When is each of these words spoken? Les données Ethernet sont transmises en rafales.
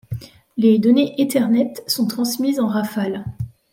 Les 0.57 0.79
données 0.79 1.13
Ethernet 1.21 1.75
sont 1.85 2.07
transmises 2.07 2.59
en 2.59 2.65
rafales. 2.65 3.23